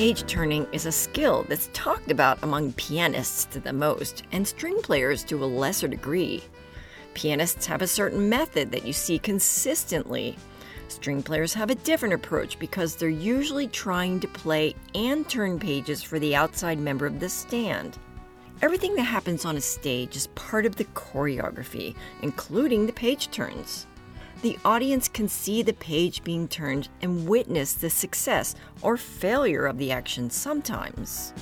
Page 0.00 0.26
turning 0.26 0.66
is 0.72 0.86
a 0.86 0.92
skill 0.92 1.44
that's 1.46 1.68
talked 1.74 2.10
about 2.10 2.42
among 2.42 2.72
pianists 2.72 3.44
the 3.44 3.72
most, 3.72 4.22
and 4.32 4.48
string 4.48 4.80
players 4.80 5.22
to 5.24 5.44
a 5.44 5.46
lesser 5.46 5.88
degree. 5.88 6.42
Pianists 7.12 7.66
have 7.66 7.82
a 7.82 7.86
certain 7.86 8.26
method 8.26 8.72
that 8.72 8.86
you 8.86 8.94
see 8.94 9.18
consistently. 9.18 10.36
String 10.88 11.22
players 11.22 11.52
have 11.52 11.68
a 11.68 11.74
different 11.74 12.14
approach 12.14 12.58
because 12.58 12.96
they're 12.96 13.10
usually 13.10 13.68
trying 13.68 14.18
to 14.20 14.26
play 14.28 14.74
and 14.94 15.28
turn 15.28 15.58
pages 15.58 16.02
for 16.02 16.18
the 16.18 16.34
outside 16.34 16.78
member 16.78 17.04
of 17.04 17.20
the 17.20 17.28
stand. 17.28 17.98
Everything 18.62 18.94
that 18.96 19.04
happens 19.04 19.44
on 19.44 19.56
a 19.56 19.60
stage 19.60 20.16
is 20.16 20.26
part 20.28 20.66
of 20.66 20.76
the 20.76 20.84
choreography, 20.84 21.94
including 22.22 22.86
the 22.86 22.92
page 22.92 23.30
turns 23.30 23.86
the 24.42 24.58
audience 24.64 25.06
can 25.06 25.28
see 25.28 25.62
the 25.62 25.74
page 25.74 26.24
being 26.24 26.48
turned 26.48 26.88
and 27.02 27.28
witness 27.28 27.74
the 27.74 27.90
success 27.90 28.54
or 28.80 28.96
failure 28.96 29.66
of 29.66 29.76
the 29.76 29.92
action 29.92 30.30
sometimes. 30.30 31.34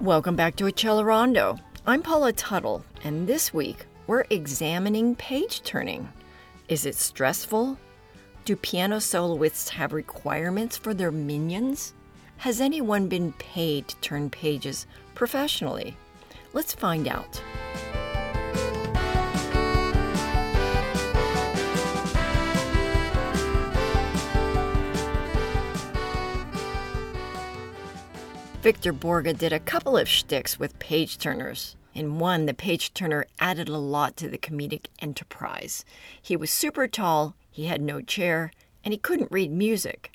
Welcome 0.00 0.36
back 0.36 0.56
to 0.56 0.64
Accelerando. 0.64 1.60
I'm 1.86 2.02
Paula 2.02 2.32
Tuttle, 2.32 2.84
and 3.04 3.28
this 3.28 3.54
week 3.54 3.86
we're 4.06 4.24
examining 4.30 5.14
page 5.14 5.62
turning. 5.62 6.08
Is 6.68 6.84
it 6.84 6.96
stressful? 6.96 7.78
Do 8.44 8.54
piano 8.54 9.00
soloists 9.00 9.70
have 9.70 9.94
requirements 9.94 10.76
for 10.76 10.92
their 10.92 11.10
minions? 11.10 11.94
Has 12.36 12.60
anyone 12.60 13.08
been 13.08 13.32
paid 13.32 13.88
to 13.88 13.96
turn 13.96 14.28
pages 14.28 14.86
professionally? 15.14 15.96
Let's 16.52 16.74
find 16.74 17.08
out. 17.08 17.42
Victor 28.60 28.92
Borge 28.92 29.38
did 29.38 29.54
a 29.54 29.60
couple 29.60 29.96
of 29.96 30.06
shticks 30.06 30.58
with 30.58 30.78
page 30.78 31.16
turners. 31.16 31.77
In 31.98 32.18
one, 32.18 32.46
the 32.46 32.54
page 32.54 32.94
turner 32.94 33.26
added 33.40 33.68
a 33.68 33.76
lot 33.76 34.16
to 34.18 34.28
the 34.28 34.38
comedic 34.38 34.86
enterprise. 35.00 35.84
He 36.22 36.36
was 36.36 36.50
super 36.50 36.86
tall, 36.86 37.34
he 37.50 37.66
had 37.66 37.82
no 37.82 38.00
chair, 38.00 38.52
and 38.84 38.94
he 38.94 38.98
couldn't 38.98 39.32
read 39.32 39.50
music 39.50 40.12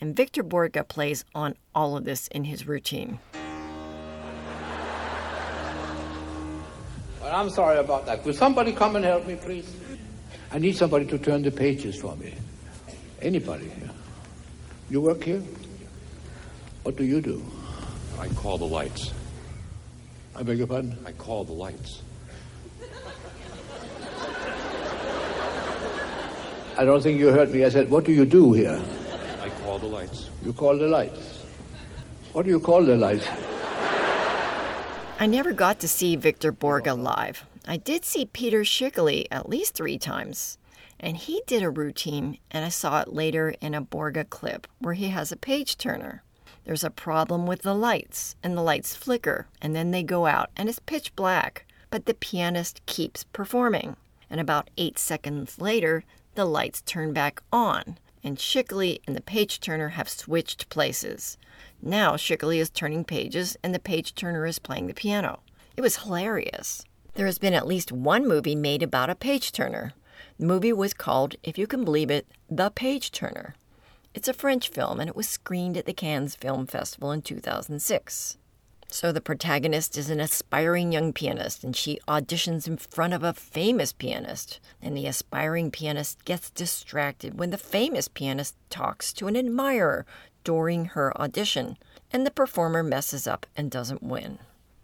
and 0.00 0.14
Victor 0.14 0.42
Borge 0.42 0.86
plays 0.88 1.24
on 1.34 1.54
all 1.74 1.96
of 1.96 2.04
this 2.04 2.28
in 2.28 2.44
his 2.44 2.66
routine. 2.66 3.18
Well, 7.20 7.34
I'm 7.34 7.50
sorry 7.50 7.78
about 7.78 8.06
that. 8.06 8.24
Will 8.24 8.32
somebody 8.32 8.72
come 8.72 8.96
and 8.96 9.04
help 9.04 9.26
me, 9.26 9.36
please? 9.36 9.70
I 10.50 10.58
need 10.58 10.76
somebody 10.76 11.04
to 11.06 11.18
turn 11.18 11.42
the 11.42 11.50
pages 11.50 12.00
for 12.00 12.16
me. 12.16 12.34
Anybody 13.20 13.68
here? 13.68 13.90
You 14.88 15.00
work 15.00 15.24
here? 15.24 15.42
What 16.84 16.96
do 16.96 17.04
you 17.04 17.20
do? 17.20 17.44
I 18.18 18.28
call 18.28 18.56
the 18.56 18.64
lights. 18.64 19.12
I 20.38 20.42
beg 20.44 20.58
your 20.58 20.68
pardon? 20.68 20.96
I 21.04 21.10
call 21.10 21.42
the 21.42 21.52
lights. 21.52 22.02
I 26.78 26.84
don't 26.84 27.02
think 27.02 27.18
you 27.18 27.28
heard 27.32 27.50
me. 27.50 27.64
I 27.64 27.68
said, 27.70 27.90
what 27.90 28.04
do 28.04 28.12
you 28.12 28.24
do 28.24 28.52
here? 28.52 28.80
I 29.42 29.48
call 29.64 29.80
the 29.80 29.88
lights. 29.88 30.30
You 30.44 30.52
call 30.52 30.78
the 30.78 30.86
lights. 30.86 31.42
What 32.32 32.44
do 32.44 32.50
you 32.50 32.60
call 32.60 32.84
the 32.84 32.94
lights? 32.94 33.26
I 35.18 35.26
never 35.26 35.52
got 35.52 35.80
to 35.80 35.88
see 35.88 36.14
Victor 36.14 36.52
Borge 36.52 36.96
live. 36.96 37.44
I 37.66 37.76
did 37.76 38.04
see 38.04 38.24
Peter 38.26 38.60
Schickele 38.60 39.26
at 39.32 39.48
least 39.48 39.74
three 39.74 39.98
times. 39.98 40.56
And 41.00 41.16
he 41.16 41.42
did 41.48 41.64
a 41.64 41.70
routine, 41.70 42.38
and 42.52 42.64
I 42.64 42.68
saw 42.68 43.00
it 43.00 43.12
later 43.12 43.56
in 43.60 43.74
a 43.74 43.82
Borge 43.82 44.30
clip 44.30 44.68
where 44.78 44.94
he 44.94 45.08
has 45.08 45.32
a 45.32 45.36
page 45.36 45.78
turner. 45.78 46.22
There's 46.68 46.84
a 46.84 46.90
problem 46.90 47.46
with 47.46 47.62
the 47.62 47.74
lights, 47.74 48.36
and 48.42 48.54
the 48.54 48.60
lights 48.60 48.94
flicker, 48.94 49.46
and 49.62 49.74
then 49.74 49.90
they 49.90 50.02
go 50.02 50.26
out, 50.26 50.50
and 50.54 50.68
it's 50.68 50.78
pitch 50.80 51.16
black. 51.16 51.64
But 51.88 52.04
the 52.04 52.12
pianist 52.12 52.84
keeps 52.84 53.24
performing. 53.24 53.96
And 54.28 54.38
about 54.38 54.68
eight 54.76 54.98
seconds 54.98 55.58
later, 55.58 56.04
the 56.34 56.44
lights 56.44 56.82
turn 56.82 57.14
back 57.14 57.42
on 57.50 57.96
and 58.22 58.36
Schickele 58.36 59.00
and 59.06 59.16
the 59.16 59.22
page 59.22 59.60
turner 59.60 59.88
have 59.88 60.10
switched 60.10 60.68
places. 60.68 61.38
Now 61.80 62.16
Schickele 62.16 62.58
is 62.58 62.68
turning 62.68 63.02
pages 63.02 63.56
and 63.62 63.74
the 63.74 63.78
page 63.78 64.14
turner 64.14 64.44
is 64.44 64.58
playing 64.58 64.88
the 64.88 64.92
piano. 64.92 65.40
It 65.74 65.80
was 65.80 66.02
hilarious. 66.02 66.84
There 67.14 67.24
has 67.24 67.38
been 67.38 67.54
at 67.54 67.66
least 67.66 67.92
one 67.92 68.28
movie 68.28 68.54
made 68.54 68.82
about 68.82 69.08
a 69.08 69.14
page 69.14 69.52
turner. 69.52 69.94
The 70.38 70.44
movie 70.44 70.74
was 70.74 70.92
called, 70.92 71.36
if 71.42 71.56
you 71.56 71.66
can 71.66 71.86
believe 71.86 72.10
it, 72.10 72.26
The 72.50 72.70
Page 72.70 73.10
Turner. 73.10 73.54
It's 74.18 74.26
a 74.26 74.34
French 74.34 74.70
film 74.70 74.98
and 74.98 75.08
it 75.08 75.14
was 75.14 75.28
screened 75.28 75.76
at 75.76 75.86
the 75.86 75.92
Cannes 75.92 76.34
Film 76.34 76.66
Festival 76.66 77.12
in 77.12 77.22
2006. 77.22 78.36
So 78.88 79.12
the 79.12 79.20
protagonist 79.20 79.96
is 79.96 80.10
an 80.10 80.18
aspiring 80.18 80.90
young 80.90 81.12
pianist, 81.12 81.62
and 81.62 81.76
she 81.76 82.00
auditions 82.08 82.66
in 82.66 82.78
front 82.78 83.14
of 83.14 83.22
a 83.22 83.32
famous 83.32 83.92
pianist. 83.92 84.58
And 84.82 84.96
the 84.96 85.06
aspiring 85.06 85.70
pianist 85.70 86.24
gets 86.24 86.50
distracted 86.50 87.38
when 87.38 87.50
the 87.50 87.58
famous 87.58 88.08
pianist 88.08 88.56
talks 88.70 89.12
to 89.12 89.28
an 89.28 89.36
admirer 89.36 90.04
during 90.42 90.86
her 90.86 91.16
audition, 91.16 91.78
and 92.12 92.26
the 92.26 92.32
performer 92.32 92.82
messes 92.82 93.28
up 93.28 93.46
and 93.56 93.70
doesn't 93.70 94.02
win. 94.02 94.40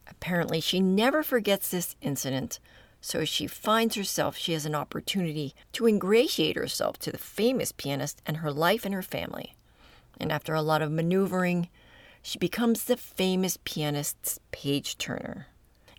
Apparently, 0.07 0.61
she 0.61 0.79
never 0.79 1.25
forgets 1.25 1.73
this 1.73 1.97
incident, 2.01 2.61
so 3.05 3.23
she 3.23 3.47
finds 3.47 3.97
herself 3.97 4.35
she 4.35 4.55
has 4.55 4.65
an 4.65 4.75
opportunity 4.75 5.55
to 5.73 5.87
ingratiate 5.87 6.57
herself 6.57 6.99
to 6.99 7.13
the 7.13 7.19
famous 7.19 7.71
pianist 7.71 8.23
and 8.25 8.39
her 8.39 8.51
life 8.51 8.87
and 8.87 8.95
her 8.95 9.03
family. 9.03 9.55
And 10.19 10.33
after 10.33 10.55
a 10.55 10.63
lot 10.63 10.81
of 10.81 10.91
maneuvering, 10.91 11.69
she 12.23 12.39
becomes 12.39 12.85
the 12.85 12.97
famous 12.97 13.59
pianist's 13.63 14.41
page 14.53 14.97
turner. 14.97 15.49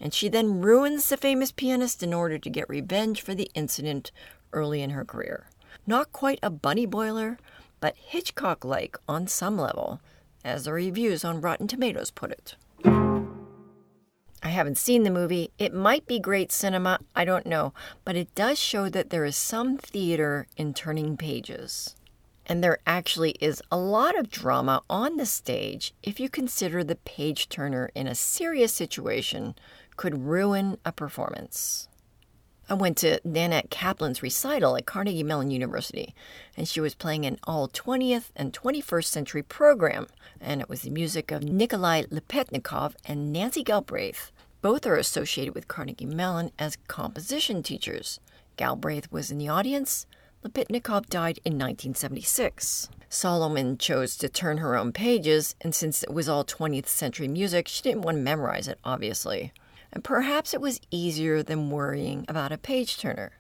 And 0.02 0.16
she 0.16 0.30
then 0.30 0.62
ruins 0.62 1.08
the 1.08 1.16
famous 1.16 1.52
pianist 1.52 2.02
in 2.02 2.12
order 2.12 2.40
to 2.40 2.50
get 2.50 2.68
revenge 2.68 3.22
for 3.22 3.36
the 3.36 3.52
incident 3.54 4.12
early 4.52 4.82
in 4.82 4.90
her 4.90 5.06
career. 5.06 5.52
Not 5.86 6.12
quite 6.12 6.40
a 6.42 6.50
bunny 6.50 6.88
boiler, 6.88 7.38
but 7.80 7.96
Hitchcock 7.98 8.66
like 8.66 8.98
on 9.08 9.28
some 9.28 9.60
level, 9.60 10.02
as 10.44 10.64
the 10.64 10.74
reviews 10.74 11.24
on 11.24 11.40
Rotten 11.40 11.68
Tomatoes 11.68 12.10
put 12.10 12.32
it. 12.32 12.56
I 14.46 14.50
haven't 14.50 14.78
seen 14.78 15.02
the 15.02 15.10
movie. 15.10 15.50
It 15.58 15.74
might 15.74 16.06
be 16.06 16.20
great 16.20 16.52
cinema, 16.52 17.00
I 17.16 17.26
don't 17.26 17.48
know, 17.48 17.74
but 18.04 18.16
it 18.16 18.36
does 18.36 18.60
show 18.60 18.90
that 18.90 19.10
there 19.10 19.26
is 19.26 19.36
some 19.36 19.76
theater 19.76 20.46
in 20.56 20.76
turning 20.76 21.18
pages. 21.18 21.96
And 22.46 22.64
there 22.64 22.78
actually 22.86 23.32
is 23.42 23.64
a 23.72 23.78
lot 23.78 24.16
of 24.16 24.30
drama 24.30 24.84
on 24.88 25.18
the 25.18 25.26
stage 25.26 25.96
if 26.04 26.20
you 26.20 26.30
consider 26.30 26.84
the 26.84 26.98
page 26.98 27.50
turner 27.50 27.90
in 27.96 28.06
a 28.06 28.14
serious 28.14 28.72
situation 28.72 29.56
could 29.98 30.26
ruin 30.26 30.78
a 30.86 30.92
performance. 30.92 31.88
I 32.70 32.76
went 32.76 32.98
to 32.98 33.20
Nanette 33.24 33.72
Kaplan's 33.72 34.22
recital 34.22 34.78
at 34.78 34.86
Carnegie 34.86 35.24
Mellon 35.24 35.50
University, 35.50 36.14
and 36.56 36.68
she 36.68 36.82
was 36.82 36.94
playing 36.94 37.26
an 37.26 37.40
all 37.46 37.68
20th 37.68 38.30
and 38.36 38.54
21st 38.54 39.06
century 39.06 39.42
program, 39.42 40.06
and 40.40 40.62
it 40.62 40.70
was 40.70 40.82
the 40.82 40.92
music 40.92 41.32
of 41.32 41.44
Nikolai 41.44 42.04
Lopatnikoff 42.04 42.94
and 43.06 43.34
Nancy 43.34 43.64
Galbraith. 43.64 44.32
Both 44.66 44.88
are 44.88 44.96
associated 44.96 45.54
with 45.54 45.68
Carnegie 45.68 46.08
Mellon 46.08 46.50
as 46.58 46.80
composition 46.88 47.62
teachers. 47.62 48.20
Galbraith 48.58 49.12
was 49.12 49.30
in 49.30 49.38
the 49.38 49.48
audience, 49.48 50.08
Lopatnikoff 50.44 51.06
died 51.06 51.38
in 51.46 51.54
1976. 51.54 52.90
Solomon 53.08 53.78
chose 53.78 54.18
to 54.18 54.28
turn 54.28 54.58
her 54.58 54.76
own 54.76 54.92
pages, 54.92 55.54
and 55.62 55.76
since 55.76 56.02
it 56.02 56.12
was 56.12 56.28
all 56.28 56.44
20th 56.44 56.88
century 56.88 57.28
music, 57.28 57.68
she 57.68 57.84
didn't 57.84 58.02
want 58.02 58.18
to 58.18 58.24
memorize 58.24 58.68
it, 58.68 58.80
obviously. 58.84 59.54
And 59.94 60.04
perhaps 60.04 60.52
it 60.52 60.62
was 60.62 60.82
easier 60.90 61.44
than 61.44 61.70
worrying 61.70 62.26
about 62.28 62.52
a 62.52 62.58
page 62.58 62.98
turner. 62.98 63.34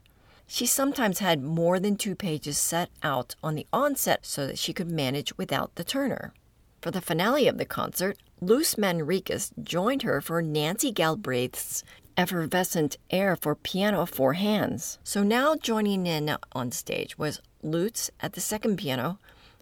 She 0.46 0.68
sometimes 0.68 1.18
had 1.18 1.42
more 1.42 1.80
than 1.80 1.96
two 1.96 2.14
pages 2.14 2.60
set 2.60 2.92
out 3.02 3.34
on 3.42 3.56
the 3.56 3.66
onset 3.74 4.28
so 4.28 4.46
that 4.46 4.60
she 4.60 4.74
could 4.74 4.92
manage 4.92 5.36
without 5.40 5.74
the 5.74 5.84
turner. 5.84 6.36
For 6.84 6.92
the 6.92 7.02
finale 7.02 7.48
of 7.48 7.58
the 7.58 7.66
concert, 7.66 8.20
Luz 8.42 8.76
Manriquez 8.76 9.52
joined 9.64 10.02
her 10.04 10.22
for 10.22 10.42
Nancy 10.42 10.92
Galbraith's 10.92 11.84
effervescent 12.18 12.98
air 13.10 13.36
for 13.36 13.56
piano 13.56 14.06
four 14.06 14.34
hands. 14.34 15.00
So 15.04 15.24
now 15.24 15.56
joining 15.56 16.06
in 16.06 16.36
on 16.52 16.72
stage 16.72 17.18
was 17.18 17.42
Luz 17.64 18.12
at 18.20 18.34
the 18.34 18.42
second 18.42 18.78
piano 18.78 19.20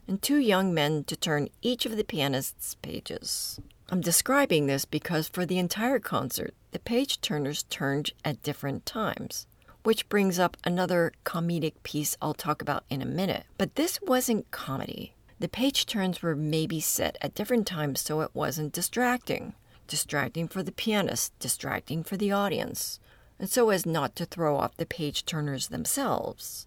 and 0.07 0.21
two 0.21 0.37
young 0.37 0.73
men 0.73 1.03
to 1.05 1.15
turn 1.15 1.49
each 1.61 1.85
of 1.85 1.95
the 1.95 2.03
pianist's 2.03 2.75
pages. 2.75 3.59
I'm 3.89 4.01
describing 4.01 4.65
this 4.65 4.85
because 4.85 5.27
for 5.27 5.45
the 5.45 5.59
entire 5.59 5.99
concert, 5.99 6.53
the 6.71 6.79
page 6.79 7.21
turners 7.21 7.63
turned 7.69 8.11
at 8.25 8.41
different 8.43 8.85
times. 8.85 9.45
which 9.83 10.07
brings 10.09 10.39
up 10.39 10.57
another 10.63 11.11
comedic 11.25 11.73
piece 11.83 12.17
I'll 12.21 12.33
talk 12.33 12.61
about 12.61 12.85
in 12.89 13.01
a 13.01 13.05
minute. 13.05 13.43
But 13.57 13.75
this 13.75 13.99
wasn't 14.01 14.49
comedy. 14.51 15.13
The 15.43 15.49
page 15.49 15.85
turns 15.85 16.21
were 16.21 16.37
maybe 16.37 16.79
set 16.79 17.17
at 17.19 17.35
different 17.35 17.67
times 17.67 17.99
so 17.99 18.21
it 18.21 18.31
wasn't 18.33 18.71
distracting. 18.71 19.55
Distracting 19.87 20.47
for 20.47 20.63
the 20.63 20.71
pianist, 20.71 21.37
distracting 21.37 22.01
for 22.01 22.15
the 22.15 22.31
audience, 22.31 23.01
and 23.37 23.49
so 23.49 23.69
as 23.69 23.85
not 23.85 24.15
to 24.15 24.25
throw 24.25 24.55
off 24.55 24.77
the 24.77 24.85
page 24.85 25.25
turners 25.25 25.67
themselves. 25.67 26.65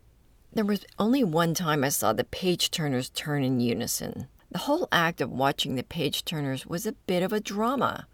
There 0.52 0.62
was 0.62 0.84
only 0.98 1.24
one 1.24 1.54
time 1.54 1.84
I 1.84 1.88
saw 1.88 2.12
the 2.12 2.24
page 2.24 2.70
turners 2.70 3.08
turn 3.08 3.42
in 3.42 3.60
unison. 3.60 4.28
The 4.50 4.58
whole 4.58 4.88
act 4.92 5.22
of 5.22 5.30
watching 5.30 5.76
the 5.76 5.82
page 5.82 6.26
turners 6.26 6.66
was 6.66 6.84
a 6.84 6.92
bit 6.92 7.22
of 7.22 7.32
a 7.32 7.40
drama. 7.40 8.06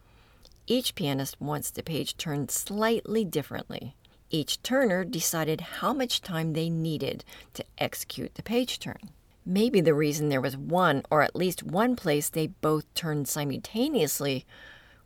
Each 0.69 0.95
pianist 0.95 1.41
wants 1.41 1.73
the 1.73 1.83
page 1.83 2.17
turned 2.17 2.53
slightly 2.53 3.25
differently. 3.25 3.97
Each 4.31 4.63
turner 4.63 5.03
decided 5.03 5.61
how 5.61 5.93
much 5.93 6.21
time 6.21 6.53
they 6.53 6.71
needed 6.71 7.25
to 7.55 7.65
execute 7.79 8.37
the 8.37 8.45
page 8.45 8.79
turn. 8.79 9.11
Maybe 9.45 9.81
the 9.81 9.95
reason 9.95 10.29
there 10.29 10.41
was 10.41 10.57
one, 10.57 11.03
or 11.11 11.23
at 11.23 11.35
least 11.35 11.65
one 11.65 11.97
place 11.97 12.29
they 12.29 12.47
both 12.47 12.93
turned 12.95 13.27
simultaneously, 13.27 14.47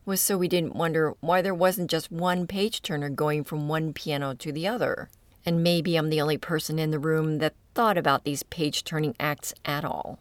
was 0.05 0.21
so 0.21 0.37
we 0.37 0.47
didn't 0.47 0.77
wonder 0.77 1.15
why 1.21 1.41
there 1.41 1.55
wasn't 1.55 1.91
just 1.91 2.13
one 2.13 2.47
page 2.47 2.83
turner 2.83 3.09
going 3.09 3.45
from 3.45 3.67
one 3.67 3.93
piano 3.93 4.35
to 4.35 4.53
the 4.53 4.69
other. 4.69 5.09
And 5.45 5.63
maybe 5.63 5.97
I'm 5.97 6.11
the 6.11 6.21
only 6.21 6.37
person 6.37 6.79
in 6.79 6.91
the 6.91 6.99
room 6.99 7.39
that 7.39 7.55
thought 7.75 7.97
about 7.97 8.25
these 8.25 8.43
page 8.43 8.85
turning 8.85 9.17
acts 9.19 9.55
at 9.65 9.85
all. 9.85 10.19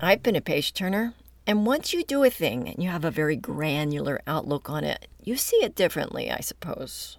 I've 0.00 0.22
been 0.22 0.36
a 0.36 0.40
page 0.40 0.74
turner, 0.74 1.14
and 1.46 1.64
once 1.64 1.92
you 1.92 2.02
do 2.02 2.24
a 2.24 2.30
thing 2.30 2.68
and 2.68 2.82
you 2.82 2.90
have 2.90 3.04
a 3.04 3.10
very 3.10 3.36
granular 3.36 4.20
outlook 4.26 4.68
on 4.68 4.82
it, 4.84 5.06
you 5.22 5.36
see 5.36 5.58
it 5.58 5.74
differently, 5.74 6.30
I 6.30 6.40
suppose. 6.40 7.18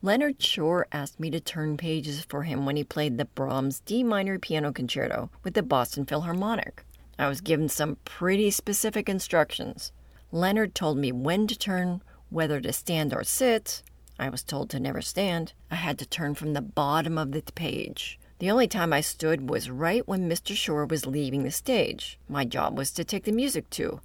Leonard 0.00 0.40
Shure 0.40 0.86
asked 0.92 1.18
me 1.18 1.28
to 1.28 1.40
turn 1.40 1.76
pages 1.76 2.24
for 2.28 2.44
him 2.44 2.64
when 2.64 2.76
he 2.76 2.84
played 2.84 3.18
the 3.18 3.24
Brahms 3.24 3.80
D 3.80 4.04
minor 4.04 4.38
piano 4.38 4.72
concerto 4.72 5.28
with 5.42 5.54
the 5.54 5.62
Boston 5.62 6.06
Philharmonic. 6.06 6.84
I 7.18 7.28
was 7.28 7.40
given 7.40 7.68
some 7.68 7.96
pretty 8.04 8.52
specific 8.52 9.08
instructions. 9.08 9.90
Leonard 10.30 10.76
told 10.76 10.98
me 10.98 11.10
when 11.10 11.48
to 11.48 11.58
turn, 11.58 12.00
whether 12.30 12.60
to 12.60 12.72
stand 12.72 13.12
or 13.12 13.24
sit. 13.24 13.82
I 14.20 14.28
was 14.28 14.44
told 14.44 14.70
to 14.70 14.78
never 14.78 15.02
stand. 15.02 15.52
I 15.68 15.74
had 15.74 15.98
to 15.98 16.06
turn 16.06 16.36
from 16.36 16.52
the 16.52 16.62
bottom 16.62 17.18
of 17.18 17.32
the 17.32 17.42
page. 17.42 18.20
The 18.38 18.52
only 18.52 18.68
time 18.68 18.92
I 18.92 19.00
stood 19.00 19.50
was 19.50 19.68
right 19.68 20.06
when 20.06 20.30
Mr. 20.30 20.54
Shure 20.54 20.86
was 20.86 21.06
leaving 21.06 21.42
the 21.42 21.50
stage. 21.50 22.20
My 22.28 22.44
job 22.44 22.78
was 22.78 22.92
to 22.92 23.02
take 23.02 23.24
the 23.24 23.32
music 23.32 23.68
to, 23.70 24.00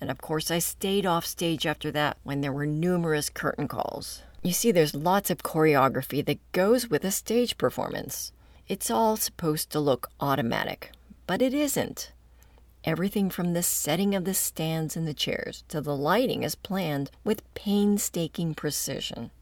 and 0.00 0.10
of 0.10 0.20
course 0.20 0.50
I 0.50 0.58
stayed 0.58 1.06
off 1.06 1.24
stage 1.24 1.66
after 1.66 1.92
that 1.92 2.16
when 2.24 2.40
there 2.40 2.52
were 2.52 2.66
numerous 2.66 3.30
curtain 3.30 3.68
calls. 3.68 4.22
You 4.46 4.52
see, 4.52 4.70
there's 4.70 4.94
lots 4.94 5.28
of 5.28 5.42
choreography 5.42 6.24
that 6.24 6.52
goes 6.52 6.88
with 6.88 7.04
a 7.04 7.10
stage 7.10 7.58
performance. 7.58 8.30
It's 8.68 8.92
all 8.92 9.16
supposed 9.16 9.70
to 9.70 9.80
look 9.80 10.08
automatic, 10.20 10.92
but 11.26 11.42
it 11.42 11.52
isn't. 11.52 12.12
Everything 12.84 13.28
from 13.28 13.54
the 13.54 13.62
setting 13.64 14.14
of 14.14 14.24
the 14.24 14.34
stands 14.34 14.96
and 14.96 15.04
the 15.04 15.14
chairs 15.14 15.64
to 15.66 15.80
the 15.80 15.96
lighting 15.96 16.44
is 16.44 16.54
planned 16.54 17.10
with 17.24 17.42
painstaking 17.54 18.54
precision. 18.54 19.32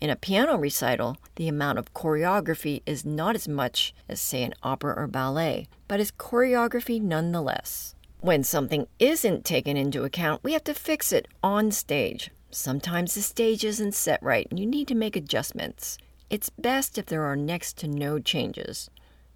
In 0.00 0.10
a 0.10 0.16
piano 0.16 0.56
recital, 0.58 1.18
the 1.36 1.46
amount 1.46 1.78
of 1.78 1.94
choreography 1.94 2.82
is 2.86 3.04
not 3.04 3.36
as 3.36 3.46
much 3.46 3.94
as, 4.08 4.20
say, 4.20 4.42
an 4.42 4.54
opera 4.64 4.94
or 4.96 5.06
ballet, 5.06 5.68
but 5.86 6.00
is 6.00 6.10
choreography 6.10 7.00
nonetheless. 7.00 7.94
When 8.18 8.42
something 8.42 8.88
isn't 8.98 9.44
taken 9.44 9.76
into 9.76 10.02
account, 10.02 10.42
we 10.42 10.54
have 10.54 10.64
to 10.64 10.74
fix 10.74 11.12
it 11.12 11.28
on 11.40 11.70
stage. 11.70 12.32
Sometimes 12.50 13.14
the 13.14 13.22
stage 13.22 13.64
isn't 13.64 13.94
set 13.94 14.22
right 14.22 14.46
and 14.50 14.58
you 14.58 14.66
need 14.66 14.88
to 14.88 14.94
make 14.94 15.16
adjustments. 15.16 15.98
It's 16.28 16.50
best 16.50 16.98
if 16.98 17.06
there 17.06 17.24
are 17.24 17.36
next 17.36 17.76
to 17.78 17.88
no 17.88 18.18
changes 18.18 18.90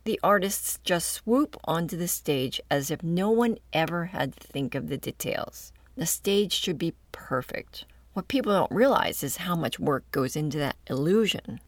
the 0.04 0.20
artists 0.22 0.78
just 0.84 1.10
swoop 1.10 1.56
onto 1.64 1.96
the 1.96 2.08
stage 2.08 2.60
as 2.70 2.90
if 2.90 3.02
no 3.02 3.30
one 3.30 3.56
ever 3.72 4.06
had 4.06 4.36
to 4.36 4.46
think 4.46 4.74
of 4.74 4.88
the 4.88 4.98
details. 4.98 5.72
The 5.96 6.06
stage 6.06 6.52
should 6.52 6.78
be 6.78 6.92
perfect. 7.10 7.86
What 8.12 8.28
people 8.28 8.52
don't 8.52 8.70
realize 8.70 9.22
is 9.22 9.38
how 9.38 9.56
much 9.56 9.80
work 9.80 10.04
goes 10.10 10.36
into 10.36 10.58
that 10.58 10.76
illusion. 10.88 11.58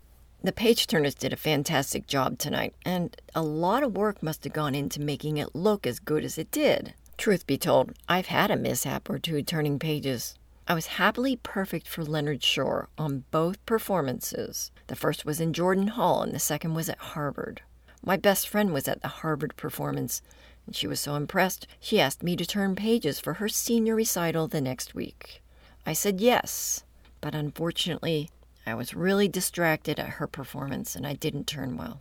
The 0.42 0.52
page 0.52 0.86
turners 0.86 1.14
did 1.14 1.32
a 1.32 1.36
fantastic 1.36 2.06
job 2.06 2.38
tonight, 2.38 2.74
and 2.84 3.16
a 3.34 3.42
lot 3.42 3.82
of 3.82 3.96
work 3.96 4.22
must 4.22 4.44
have 4.44 4.52
gone 4.52 4.74
into 4.74 5.00
making 5.00 5.38
it 5.38 5.54
look 5.56 5.86
as 5.86 5.98
good 5.98 6.22
as 6.22 6.36
it 6.36 6.50
did. 6.50 6.92
Truth 7.16 7.46
be 7.46 7.56
told, 7.56 7.92
I've 8.06 8.26
had 8.26 8.50
a 8.50 8.56
mishap 8.56 9.08
or 9.08 9.18
two 9.18 9.42
turning 9.42 9.78
pages. 9.78 10.34
I 10.68 10.74
was 10.74 10.86
happily 10.86 11.36
perfect 11.36 11.86
for 11.86 12.04
Leonard 12.04 12.42
Shure 12.42 12.88
on 12.98 13.24
both 13.30 13.64
performances. 13.66 14.72
The 14.88 14.96
first 14.96 15.24
was 15.24 15.40
in 15.40 15.52
Jordan 15.52 15.88
Hall, 15.88 16.22
and 16.22 16.32
the 16.32 16.40
second 16.40 16.74
was 16.74 16.88
at 16.88 16.98
Harvard. 16.98 17.62
My 18.04 18.16
best 18.16 18.48
friend 18.48 18.72
was 18.72 18.88
at 18.88 19.00
the 19.00 19.08
Harvard 19.08 19.56
performance, 19.56 20.22
and 20.66 20.74
she 20.74 20.88
was 20.88 20.98
so 20.98 21.14
impressed 21.14 21.68
she 21.78 22.00
asked 22.00 22.24
me 22.24 22.34
to 22.34 22.44
turn 22.44 22.74
pages 22.74 23.20
for 23.20 23.34
her 23.34 23.48
senior 23.48 23.94
recital 23.94 24.48
the 24.48 24.60
next 24.60 24.92
week. 24.92 25.40
I 25.86 25.92
said 25.92 26.20
yes, 26.20 26.82
but 27.20 27.34
unfortunately, 27.34 28.28
I 28.66 28.74
was 28.74 28.94
really 28.94 29.28
distracted 29.28 30.00
at 30.00 30.10
her 30.10 30.26
performance 30.26 30.96
and 30.96 31.06
I 31.06 31.14
didn't 31.14 31.46
turn 31.46 31.76
well. 31.76 32.00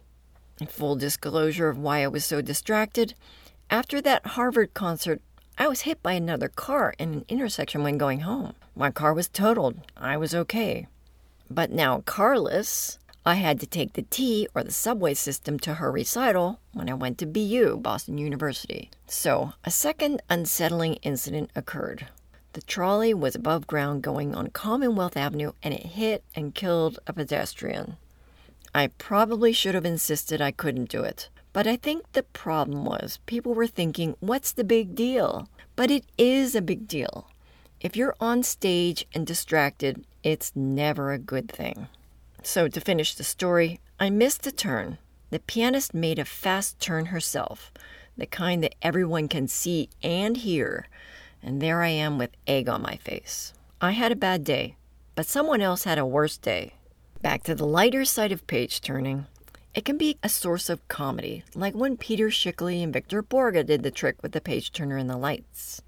In 0.59 0.65
full 0.65 0.95
disclosure 0.95 1.69
of 1.69 1.77
why 1.77 2.03
I 2.03 2.07
was 2.07 2.25
so 2.25 2.41
distracted, 2.41 3.13
after 3.69 4.01
that 4.01 4.25
Harvard 4.25 4.73
concert, 4.73 5.21
I 5.57 5.69
was 5.69 5.81
hit 5.81 6.04
by 6.04 6.13
another 6.13 6.50
car 6.50 6.94
in 7.00 7.13
an 7.13 7.25
intersection 7.30 7.81
when 7.81 7.98
going 7.98 8.22
home. 8.22 8.56
My 8.75 8.92
car 8.92 9.13
was 9.13 9.30
totaled. 9.30 9.80
I 9.96 10.18
was 10.18 10.36
okay. 10.36 10.88
But 11.50 11.72
now 11.72 12.02
carless, 12.06 13.00
I 13.25 13.36
had 13.36 13.62
to 13.62 13.66
take 13.66 13.94
the 13.94 14.02
T 14.02 14.50
or 14.54 14.63
the 14.63 14.74
subway 14.74 15.13
system 15.13 15.57
to 15.60 15.75
her 15.75 15.90
recital 15.90 16.60
when 16.74 16.90
I 16.90 16.94
went 16.94 17.19
to 17.19 17.25
BU, 17.25 17.78
Boston 17.78 18.18
University. 18.18 18.90
So, 19.07 19.54
a 19.63 19.72
second 19.72 20.22
unsettling 20.30 20.96
incident 20.96 21.52
occurred. 21.56 22.07
The 22.52 22.62
trolley 22.62 23.13
was 23.13 23.34
above 23.34 23.66
ground 23.66 24.02
going 24.02 24.36
on 24.36 24.50
Commonwealth 24.50 25.16
Avenue 25.16 25.54
and 25.63 25.74
it 25.74 25.86
hit 25.86 26.25
and 26.36 26.54
killed 26.54 27.00
a 27.07 27.13
pedestrian. 27.13 27.96
I 28.74 28.88
probably 28.88 29.54
should 29.54 29.74
have 29.74 29.86
insisted 29.86 30.42
I 30.42 30.52
couldn't 30.52 30.90
do 30.90 31.02
it. 31.04 31.30
But 31.56 31.68
I 31.68 31.78
think 31.78 32.12
the 32.12 32.24
problem 32.24 32.84
was 32.84 33.19
people 33.28 33.54
were 33.54 33.66
thinking, 33.66 34.18
what's 34.19 34.52
the 34.52 34.66
big 34.66 34.94
deal? 34.94 35.48
But 35.78 35.90
it 35.90 36.04
is 36.18 36.54
a 36.54 36.62
big 36.62 36.86
deal. 36.86 37.30
If 37.80 37.96
you're 37.96 38.18
on 38.19 38.44
stage 38.44 39.06
and 39.13 39.25
distracted, 39.25 40.06
it's 40.22 40.52
never 40.54 41.13
a 41.13 41.18
good 41.18 41.50
thing. 41.50 41.88
So, 42.44 42.68
to 42.68 42.81
finish 42.81 43.16
the 43.16 43.24
story, 43.24 43.80
I 44.02 44.10
missed 44.10 44.46
a 44.46 44.52
turn. 44.52 44.98
The 45.30 45.40
pianist 45.40 45.94
made 45.94 46.19
a 46.19 46.26
fast 46.26 46.78
turn 46.81 47.06
herself, 47.06 47.71
the 48.18 48.26
kind 48.26 48.62
that 48.62 48.76
everyone 48.81 49.30
can 49.30 49.47
see 49.47 49.88
and 50.04 50.35
hear, 50.35 50.88
and 51.42 51.62
there 51.62 51.81
I 51.81 51.88
am 51.88 52.18
with 52.18 52.31
egg 52.45 52.68
on 52.68 52.81
my 52.81 52.97
face. 52.97 53.54
I 53.80 53.92
had 53.92 54.12
a 54.12 54.18
bad 54.18 54.44
day, 54.44 54.76
but 55.16 55.26
someone 55.26 55.62
else 55.62 55.85
had 55.85 56.00
a 56.00 56.06
worse 56.06 56.38
day. 56.38 56.74
Back 57.21 57.44
to 57.44 57.56
the 57.56 57.66
lighter 57.66 58.04
side 58.04 58.33
of 58.33 58.45
page 58.45 58.81
turning. 58.81 59.28
It 59.75 59.83
can 59.83 59.97
be 59.97 60.17
a 60.23 60.29
source 60.29 60.69
of 60.69 60.87
comedy, 60.87 61.44
like 61.53 61.75
when 61.75 61.97
Peter 61.97 62.29
Schickele 62.29 62.81
and 62.81 62.94
Victor 62.94 63.21
Borge 63.21 63.65
did 63.65 63.83
the 63.83 63.91
trick 63.91 64.15
with 64.23 64.31
the 64.31 64.39
page 64.39 64.71
turner 64.71 64.95
and 64.95 65.09
the 65.09 65.17
lights. 65.17 65.81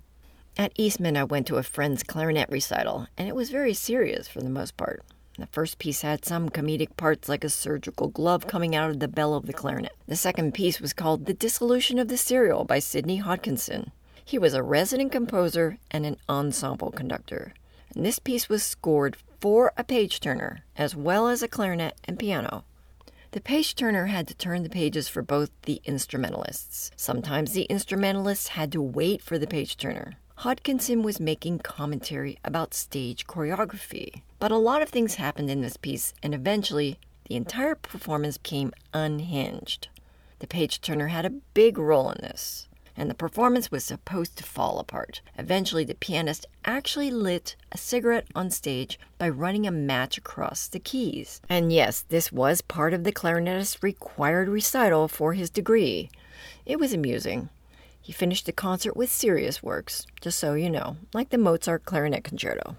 At 0.58 0.74
Eastman, 0.76 1.16
I 1.16 1.24
went 1.24 1.48
to 1.48 1.56
a 1.56 1.64
friend's 1.64 2.04
clarinet 2.04 2.50
recital, 2.50 3.08
and 3.18 3.30
it 3.30 3.36
was 3.36 3.50
very 3.50 3.74
serious 3.74 4.28
for 4.28 4.42
the 4.42 4.50
most 4.50 4.76
part. 4.76 5.06
The 5.40 5.48
first 5.48 5.80
piece 5.80 6.02
had 6.02 6.26
some 6.26 6.50
comedic 6.50 6.98
parts 6.98 7.30
like 7.30 7.46
a 7.46 7.50
surgical 7.50 8.10
glove 8.10 8.46
coming 8.46 8.76
out 8.76 8.90
of 8.90 9.00
the 9.00 9.08
bell 9.08 9.36
of 9.36 9.46
the 9.46 9.54
clarinet. 9.54 9.96
The 10.06 10.18
second 10.18 10.54
piece 10.54 10.82
was 10.82 10.92
called 10.92 11.26
The 11.26 11.34
Dissolution 11.34 11.98
of 11.98 12.10
the 12.10 12.18
Serial 12.18 12.66
by 12.66 12.80
Sidney 12.80 13.22
Hodkinson. 13.22 13.92
He 14.26 14.38
was 14.38 14.54
a 14.54 14.64
resident 14.64 15.14
composer 15.14 15.78
and 15.90 16.06
an 16.06 16.18
ensemble 16.28 16.92
conductor. 16.92 17.54
And 17.96 18.06
this 18.06 18.20
piece 18.20 18.50
was 18.50 18.64
scored 18.64 19.16
for 19.40 19.72
a 19.78 19.86
page 19.86 20.20
turner, 20.20 20.66
as 20.76 20.94
well 20.94 21.30
as 21.30 21.42
a 21.42 21.48
clarinet 21.48 21.96
and 22.04 22.20
piano. 22.20 22.66
The 23.32 23.42
page 23.42 23.76
turner 23.76 24.06
had 24.06 24.26
to 24.30 24.36
turn 24.36 24.64
the 24.64 24.70
pages 24.70 25.10
for 25.10 25.22
both 25.22 25.52
the 25.64 25.82
instrumentalists. 25.84 26.92
Sometimes 26.96 27.52
the 27.52 27.64
instrumentalists 27.64 28.50
had 28.50 28.72
to 28.72 28.82
wait 28.82 29.22
for 29.22 29.38
the 29.38 29.48
page 29.48 29.76
turner. 29.76 30.14
Hodkinson 30.40 31.04
was 31.04 31.20
making 31.20 31.60
commentary 31.60 32.38
about 32.46 32.74
stage 32.74 33.28
choreography. 33.28 34.22
But 34.40 34.52
a 34.52 34.58
lot 34.58 34.82
of 34.82 34.90
things 34.90 35.16
happened 35.16 35.50
in 35.50 35.62
this 35.62 35.76
piece, 35.76 36.14
and 36.24 36.34
eventually 36.34 37.00
the 37.28 37.36
entire 37.36 37.76
performance 37.76 38.38
became 38.38 38.72
unhinged. 38.94 39.90
The 40.40 40.48
page 40.48 40.80
turner 40.80 41.08
had 41.08 41.26
a 41.26 41.42
big 41.54 41.78
role 41.78 42.10
in 42.12 42.22
this, 42.22 42.68
and 42.98 43.10
the 43.10 43.16
performance 43.16 43.72
was 43.72 43.84
supposed 43.84 44.36
to 44.38 44.44
fall 44.44 44.80
apart. 44.80 45.22
Eventually, 45.38 45.86
the 45.86 45.96
pianist 45.96 46.48
actually 46.66 47.12
lit 47.12 47.56
a 47.72 47.78
cigarette 47.78 48.28
on 48.36 48.50
stage 48.50 49.00
by 49.18 49.30
running 49.30 49.68
a 49.68 49.72
match 49.72 50.18
across 50.18 50.68
the 50.68 50.80
keys. 50.80 51.40
And 51.48 51.72
yes, 51.72 52.04
this 52.10 52.32
was 52.32 52.62
part 52.62 52.94
of 52.94 53.04
the 53.04 53.14
clarinetist's 53.14 53.84
required 53.84 54.50
recital 54.50 55.08
for 55.08 55.34
his 55.34 55.50
degree. 55.52 56.10
It 56.66 56.80
was 56.80 56.92
amusing. 56.92 57.50
He 58.02 58.12
finished 58.12 58.46
the 58.46 58.52
concert 58.52 58.98
with 58.98 59.12
serious 59.12 59.62
works, 59.62 60.08
just 60.22 60.40
so 60.40 60.54
you 60.54 60.70
know, 60.70 60.98
like 61.14 61.30
the 61.30 61.38
Mozart 61.38 61.86
Clarinet 61.86 62.24
Concerto. 62.24 62.78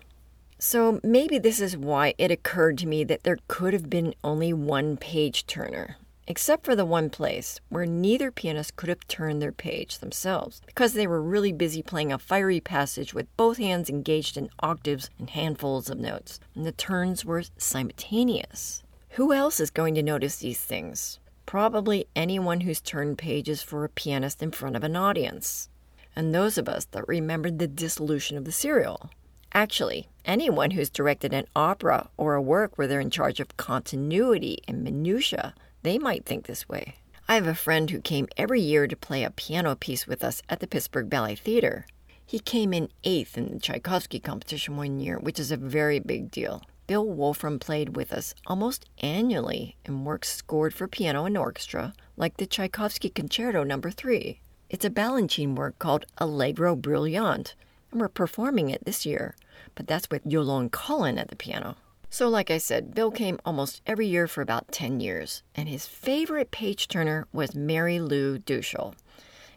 So 0.58 1.00
maybe 1.04 1.38
this 1.38 1.60
is 1.60 1.76
why 1.76 2.14
it 2.18 2.32
occurred 2.32 2.78
to 2.78 2.86
me 2.86 3.04
that 3.04 3.22
there 3.22 3.38
could 3.46 3.72
have 3.72 3.88
been 3.88 4.14
only 4.24 4.52
one 4.52 4.96
page 4.96 5.46
turner, 5.46 5.96
except 6.28 6.62
for 6.62 6.76
the 6.76 6.84
one 6.84 7.08
place 7.08 7.58
where 7.70 7.86
neither 7.86 8.30
pianist 8.30 8.76
could 8.76 8.90
have 8.90 9.08
turned 9.08 9.40
their 9.40 9.50
page 9.50 9.98
themselves 9.98 10.60
because 10.66 10.92
they 10.92 11.06
were 11.06 11.22
really 11.22 11.52
busy 11.52 11.82
playing 11.82 12.12
a 12.12 12.18
fiery 12.18 12.60
passage 12.60 13.14
with 13.14 13.34
both 13.38 13.56
hands 13.56 13.88
engaged 13.88 14.36
in 14.36 14.50
octaves 14.60 15.08
and 15.18 15.30
handfuls 15.30 15.88
of 15.88 15.98
notes, 15.98 16.38
and 16.54 16.66
the 16.66 16.72
turns 16.72 17.24
were 17.24 17.42
simultaneous. 17.56 18.82
Who 19.12 19.32
else 19.32 19.58
is 19.58 19.70
going 19.70 19.94
to 19.94 20.02
notice 20.02 20.36
these 20.36 20.60
things? 20.60 21.18
Probably 21.46 22.06
anyone 22.14 22.60
who's 22.60 22.82
turned 22.82 23.16
pages 23.16 23.62
for 23.62 23.84
a 23.84 23.88
pianist 23.88 24.42
in 24.42 24.50
front 24.50 24.76
of 24.76 24.84
an 24.84 24.96
audience. 24.96 25.70
And 26.14 26.34
those 26.34 26.58
of 26.58 26.68
us 26.68 26.84
that 26.90 27.08
remembered 27.08 27.58
the 27.58 27.66
dissolution 27.66 28.36
of 28.36 28.44
the 28.44 28.52
serial. 28.52 29.08
Actually, 29.54 30.08
anyone 30.26 30.72
who's 30.72 30.90
directed 30.90 31.32
an 31.32 31.46
opera 31.56 32.10
or 32.18 32.34
a 32.34 32.42
work 32.42 32.76
where 32.76 32.86
they're 32.86 33.00
in 33.00 33.08
charge 33.08 33.40
of 33.40 33.56
continuity 33.56 34.58
and 34.68 34.84
minutia, 34.84 35.54
they 35.82 35.98
might 35.98 36.24
think 36.24 36.46
this 36.46 36.68
way. 36.68 36.96
I 37.28 37.34
have 37.34 37.46
a 37.46 37.54
friend 37.54 37.90
who 37.90 38.00
came 38.00 38.26
every 38.36 38.60
year 38.60 38.86
to 38.86 38.96
play 38.96 39.22
a 39.22 39.30
piano 39.30 39.74
piece 39.76 40.06
with 40.06 40.24
us 40.24 40.42
at 40.48 40.60
the 40.60 40.66
Pittsburgh 40.66 41.10
Ballet 41.10 41.34
Theater. 41.34 41.86
He 42.24 42.38
came 42.38 42.72
in 42.72 42.88
eighth 43.04 43.38
in 43.38 43.52
the 43.52 43.58
Tchaikovsky 43.58 44.20
competition 44.20 44.76
one 44.76 44.98
year, 44.98 45.18
which 45.18 45.38
is 45.38 45.50
a 45.50 45.56
very 45.56 45.98
big 45.98 46.30
deal. 46.30 46.62
Bill 46.86 47.06
Wolfram 47.06 47.58
played 47.58 47.96
with 47.96 48.14
us 48.14 48.34
almost 48.46 48.88
annually 49.00 49.76
in 49.84 50.04
works 50.04 50.34
scored 50.34 50.72
for 50.72 50.88
piano 50.88 51.26
and 51.26 51.36
orchestra, 51.36 51.92
like 52.16 52.38
the 52.38 52.46
Tchaikovsky 52.46 53.10
Concerto 53.10 53.62
No. 53.62 53.78
3. 53.78 54.40
It's 54.70 54.84
a 54.86 54.90
Balanchine 54.90 55.54
work 55.54 55.78
called 55.78 56.06
Allegro 56.16 56.74
Brillante, 56.76 57.54
and 57.90 58.00
we're 58.00 58.08
performing 58.08 58.70
it 58.70 58.84
this 58.86 59.04
year, 59.04 59.36
but 59.74 59.86
that's 59.86 60.10
with 60.10 60.26
Yolande 60.26 60.70
Cullen 60.70 61.18
at 61.18 61.28
the 61.28 61.36
piano. 61.36 61.76
So, 62.10 62.28
like 62.28 62.50
I 62.50 62.58
said, 62.58 62.94
Bill 62.94 63.10
came 63.10 63.38
almost 63.44 63.82
every 63.86 64.06
year 64.06 64.26
for 64.26 64.40
about 64.40 64.72
10 64.72 64.98
years, 64.98 65.42
and 65.54 65.68
his 65.68 65.86
favorite 65.86 66.50
page 66.50 66.88
turner 66.88 67.28
was 67.32 67.54
Mary 67.54 68.00
Lou 68.00 68.38
Duschel. 68.38 68.94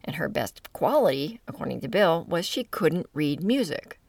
And 0.04 0.18
her 0.18 0.28
best 0.28 0.74
quality, 0.74 1.40
according 1.48 1.80
to 1.82 1.88
Bill, 1.88 2.26
was 2.28 2.46
she 2.46 2.66
couldn't 2.66 3.08
read 3.14 3.42
music. 3.42 4.00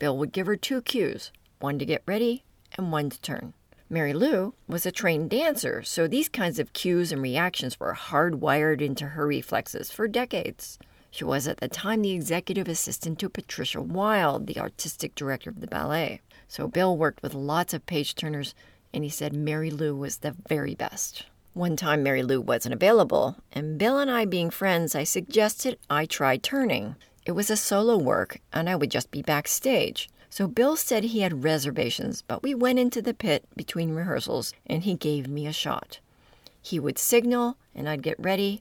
Bill 0.00 0.18
would 0.18 0.32
give 0.32 0.46
her 0.46 0.56
two 0.56 0.82
cues 0.82 1.30
one 1.60 1.78
to 1.78 1.86
get 1.86 2.02
ready 2.04 2.44
and 2.76 2.90
one 2.90 3.10
to 3.10 3.20
turn. 3.20 3.54
Mary 3.88 4.12
Lou 4.12 4.54
was 4.66 4.84
a 4.84 4.90
trained 4.90 5.30
dancer, 5.30 5.82
so 5.82 6.08
these 6.08 6.28
kinds 6.28 6.58
of 6.58 6.72
cues 6.72 7.12
and 7.12 7.22
reactions 7.22 7.78
were 7.78 7.94
hardwired 7.94 8.80
into 8.80 9.08
her 9.08 9.26
reflexes 9.26 9.90
for 9.90 10.08
decades. 10.08 10.78
She 11.10 11.24
was 11.24 11.46
at 11.46 11.58
the 11.58 11.68
time 11.68 12.02
the 12.02 12.10
executive 12.10 12.66
assistant 12.66 13.20
to 13.20 13.28
Patricia 13.28 13.80
Wilde, 13.80 14.48
the 14.48 14.58
artistic 14.58 15.14
director 15.14 15.48
of 15.48 15.60
the 15.60 15.68
ballet. 15.68 16.20
So 16.48 16.68
Bill 16.68 16.96
worked 16.96 17.22
with 17.22 17.34
lots 17.34 17.74
of 17.74 17.86
page 17.86 18.14
turners, 18.14 18.54
and 18.92 19.04
he 19.04 19.10
said 19.10 19.32
Mary 19.32 19.70
Lou 19.70 19.96
was 19.96 20.18
the 20.18 20.36
very 20.48 20.74
best. 20.74 21.26
One 21.52 21.76
time 21.76 22.02
Mary 22.02 22.22
Lou 22.22 22.40
wasn't 22.40 22.74
available, 22.74 23.36
and 23.52 23.78
Bill 23.78 23.98
and 23.98 24.10
I 24.10 24.24
being 24.24 24.50
friends, 24.50 24.94
I 24.94 25.04
suggested 25.04 25.78
I 25.88 26.06
try 26.06 26.36
turning. 26.36 26.96
It 27.26 27.32
was 27.32 27.50
a 27.50 27.56
solo 27.56 27.96
work, 27.96 28.40
and 28.52 28.68
I 28.68 28.76
would 28.76 28.90
just 28.90 29.10
be 29.10 29.22
backstage. 29.22 30.08
So 30.34 30.48
Bill 30.48 30.74
said 30.74 31.04
he 31.04 31.20
had 31.20 31.44
reservations, 31.44 32.22
but 32.22 32.42
we 32.42 32.56
went 32.56 32.80
into 32.80 33.00
the 33.00 33.14
pit 33.14 33.44
between 33.54 33.94
rehearsals 33.94 34.52
and 34.66 34.82
he 34.82 34.96
gave 34.96 35.28
me 35.28 35.46
a 35.46 35.52
shot. 35.52 36.00
He 36.60 36.80
would 36.80 36.98
signal 36.98 37.56
and 37.72 37.88
I'd 37.88 38.02
get 38.02 38.18
ready, 38.18 38.60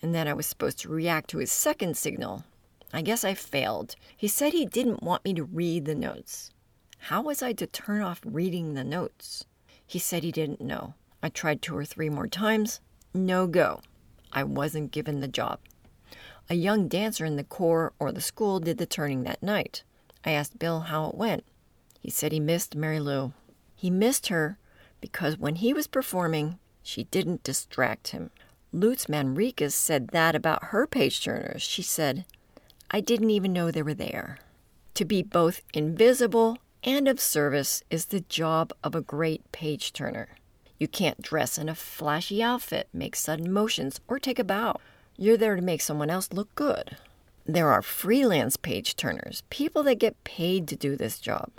and 0.00 0.14
then 0.14 0.28
I 0.28 0.32
was 0.32 0.46
supposed 0.46 0.78
to 0.78 0.88
react 0.88 1.28
to 1.30 1.38
his 1.38 1.50
second 1.50 1.96
signal. 1.96 2.44
I 2.92 3.02
guess 3.02 3.24
I 3.24 3.34
failed. 3.34 3.96
He 4.16 4.28
said 4.28 4.52
he 4.52 4.64
didn't 4.64 5.02
want 5.02 5.24
me 5.24 5.34
to 5.34 5.42
read 5.42 5.86
the 5.86 5.96
notes. 5.96 6.52
How 6.98 7.22
was 7.22 7.42
I 7.42 7.52
to 7.54 7.66
turn 7.66 8.02
off 8.02 8.20
reading 8.24 8.74
the 8.74 8.84
notes? 8.84 9.44
He 9.86 9.98
said 9.98 10.22
he 10.22 10.32
didn't 10.32 10.60
know. 10.60 10.94
I 11.22 11.30
tried 11.30 11.62
two 11.62 11.76
or 11.76 11.84
three 11.84 12.10
more 12.10 12.26
times. 12.26 12.80
No 13.14 13.46
go. 13.46 13.80
I 14.32 14.44
wasn't 14.44 14.92
given 14.92 15.20
the 15.20 15.28
job. 15.28 15.60
A 16.50 16.54
young 16.54 16.88
dancer 16.88 17.24
in 17.24 17.36
the 17.36 17.44
corps 17.44 17.92
or 17.98 18.12
the 18.12 18.20
school 18.20 18.60
did 18.60 18.78
the 18.78 18.86
turning 18.86 19.22
that 19.22 19.42
night. 19.42 19.82
I 20.24 20.32
asked 20.32 20.58
Bill 20.58 20.80
how 20.80 21.08
it 21.08 21.14
went. 21.14 21.44
He 22.00 22.10
said 22.10 22.32
he 22.32 22.40
missed 22.40 22.76
Mary 22.76 23.00
Lou. 23.00 23.32
He 23.74 23.90
missed 23.90 24.28
her 24.28 24.58
because 25.00 25.38
when 25.38 25.56
he 25.56 25.72
was 25.72 25.86
performing, 25.86 26.58
she 26.82 27.04
didn't 27.04 27.42
distract 27.42 28.08
him. 28.08 28.30
Luz 28.72 29.08
Manriquez 29.08 29.74
said 29.74 30.08
that 30.08 30.34
about 30.34 30.64
her 30.64 30.86
page 30.86 31.22
turners. 31.22 31.62
She 31.62 31.82
said, 31.82 32.24
I 32.90 33.00
didn't 33.00 33.30
even 33.30 33.52
know 33.52 33.70
they 33.70 33.82
were 33.82 33.94
there. 33.94 34.38
To 34.94 35.04
be 35.04 35.22
both 35.22 35.62
invisible 35.72 36.58
and 36.82 37.08
of 37.08 37.20
service 37.20 37.82
is 37.90 38.06
the 38.06 38.20
job 38.20 38.72
of 38.84 38.94
a 38.94 39.00
great 39.00 39.50
page 39.52 39.92
turner. 39.92 40.28
You 40.78 40.86
can't 40.86 41.20
dress 41.20 41.58
in 41.58 41.68
a 41.68 41.74
flashy 41.74 42.42
outfit, 42.42 42.88
make 42.92 43.16
sudden 43.16 43.52
motions, 43.52 44.00
or 44.06 44.18
take 44.18 44.38
a 44.38 44.44
bow. 44.44 44.76
You're 45.16 45.36
there 45.36 45.56
to 45.56 45.62
make 45.62 45.80
someone 45.80 46.10
else 46.10 46.32
look 46.32 46.54
good. 46.54 46.96
There 47.44 47.70
are 47.70 47.82
freelance 47.82 48.56
page 48.56 48.94
turners, 48.94 49.42
people 49.50 49.82
that 49.84 49.98
get 49.98 50.22
paid 50.22 50.68
to 50.68 50.76
do 50.76 50.96
this 50.96 51.18
job. 51.18 51.50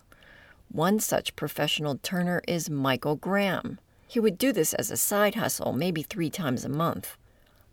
One 0.72 1.00
such 1.00 1.36
professional 1.36 2.00
turner 2.02 2.42
is 2.48 2.70
Michael 2.70 3.16
Graham. 3.16 3.80
He 4.08 4.20
would 4.20 4.38
do 4.38 4.54
this 4.54 4.74
as 4.74 4.92
a 4.92 4.98
side 4.98 5.36
hustle, 5.36 5.74
maybe 5.74 6.04
three 6.04 6.30
times 6.30 6.64
a 6.64 6.70
month. 6.70 7.18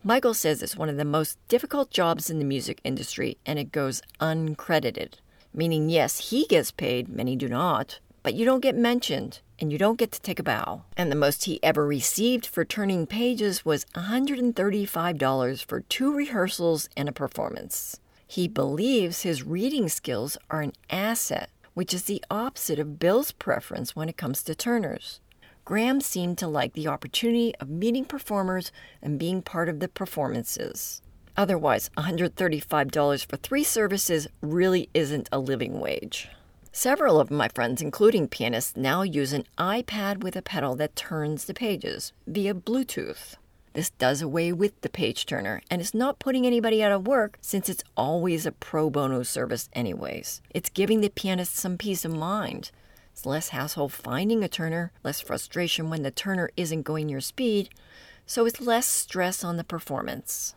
Michael 0.03 0.35
says 0.35 0.63
it's 0.63 0.77
one 0.77 0.89
of 0.89 0.97
the 0.97 1.05
most 1.05 1.39
difficult 1.49 1.91
jobs 1.91 2.31
in 2.31 2.39
the 2.39 2.45
music 2.45 2.81
industry 2.85 3.37
and 3.45 3.59
it 3.59 3.71
goes 3.71 4.03
uncredited. 4.21 5.15
Meaning, 5.57 5.89
yes, 5.89 6.31
he 6.31 6.47
gets 6.47 6.71
paid, 6.71 7.09
many 7.09 7.35
do 7.35 7.49
not, 7.49 7.99
but 8.23 8.35
you 8.35 8.45
don't 8.45 8.61
get 8.61 8.77
mentioned 8.77 9.41
and 9.59 9.73
you 9.73 9.79
don't 9.79 9.99
get 9.99 10.13
to 10.13 10.21
take 10.21 10.39
a 10.39 10.43
bow. 10.43 10.83
And 10.99 11.11
the 11.11 11.17
most 11.17 11.45
he 11.45 11.59
ever 11.63 11.87
received 11.87 12.45
for 12.45 12.63
turning 12.63 13.07
pages 13.07 13.65
was 13.65 13.87
$135 13.95 15.65
for 15.65 15.81
two 15.81 16.15
rehearsals 16.15 16.91
and 16.95 17.09
a 17.09 17.13
performance. 17.13 17.99
He 18.27 18.49
believes 18.49 19.23
his 19.23 19.45
reading 19.45 19.89
skills 19.89 20.37
are 20.51 20.61
an 20.61 20.75
asset, 20.91 21.49
which 21.73 21.95
is 21.95 22.03
the 22.03 22.23
opposite 22.31 22.79
of 22.79 22.99
Bill's 22.99 23.33
preference 23.33 23.97
when 23.97 24.11
it 24.11 24.19
comes 24.19 24.43
to 24.43 24.55
turners. 24.55 25.21
Graham 25.65 26.03
seemed 26.03 26.37
to 26.39 26.47
like 26.47 26.75
the 26.75 26.87
opportunity 26.87 27.55
of 27.61 27.71
meeting 27.71 28.05
performers 28.05 28.71
and 29.01 29.19
being 29.19 29.41
part 29.41 29.71
of 29.71 29.81
the 29.81 29.89
performances. 29.89 31.01
Otherwise, 31.37 31.91
$135 31.97 33.27
for 33.27 33.37
three 33.37 33.65
services 33.65 34.27
really 34.41 34.89
isn't 34.95 35.29
a 35.31 35.39
living 35.39 35.81
wage. 35.81 36.29
Several 36.73 37.21
of 37.21 37.31
my 37.31 37.49
friends, 37.49 37.81
including 37.81 38.29
pianists, 38.29 38.77
now 38.77 39.03
use 39.03 39.33
an 39.33 39.45
iPad 39.57 40.23
with 40.23 40.37
a 40.37 40.43
pedal 40.43 40.75
that 40.77 40.97
turns 40.97 41.45
the 41.45 41.55
pages 41.55 42.13
via 42.27 42.55
Bluetooth. 42.55 43.37
This 43.73 43.91
does 43.91 44.23
away 44.23 44.53
with 44.53 44.81
the 44.81 44.89
page 44.89 45.27
turner 45.27 45.61
and 45.71 45.83
is 45.83 45.93
not 45.93 46.19
putting 46.19 46.47
anybody 46.47 46.83
out 46.83 46.93
of 46.93 47.07
work 47.07 47.37
since 47.43 47.69
it's 47.69 47.85
always 47.97 48.47
a 48.47 48.53
pro 48.53 48.89
bono 48.89 49.23
service, 49.23 49.69
anyways. 49.75 50.41
It's 50.51 50.71
giving 50.71 51.03
the 51.03 51.11
pianist 51.11 51.57
some 51.57 51.77
peace 51.77 52.05
of 52.05 52.15
mind. 52.15 52.71
It's 53.13 53.27
less 53.27 53.51
hassle 53.51 53.91
finding 53.91 54.43
a 54.43 54.49
turner, 54.49 54.93
less 55.03 55.21
frustration 55.21 55.91
when 55.91 56.03
the 56.03 56.11
turner 56.11 56.51
isn't 56.57 56.83
going 56.83 57.09
your 57.09 57.21
speed, 57.21 57.69
so 58.27 58.47
it's 58.47 58.61
less 58.61 58.87
stress 58.87 59.45
on 59.45 59.57
the 59.57 59.65
performance. 59.65 60.55